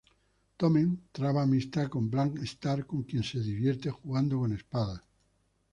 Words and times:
Tommen 0.57 1.05
traba 1.13 1.43
amistad 1.43 1.87
con 1.87 2.09
Bran 2.09 2.35
Stark, 2.39 2.87
con 2.87 3.03
quien 3.03 3.21
se 3.21 3.39
divierte 3.39 3.91
jugando 3.91 4.39
con 4.39 4.51
espadas. 4.51 5.03